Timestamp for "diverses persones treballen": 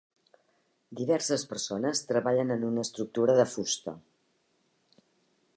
1.01-2.55